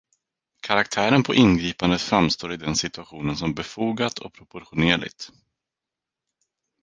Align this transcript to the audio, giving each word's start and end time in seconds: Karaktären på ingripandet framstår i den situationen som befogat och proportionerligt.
Karaktären 0.61 1.23
på 1.23 1.33
ingripandet 1.33 2.01
framstår 2.01 2.53
i 2.53 2.57
den 2.57 2.75
situationen 2.75 3.37
som 3.37 3.53
befogat 3.53 4.19
och 4.19 4.33
proportionerligt. 4.33 5.31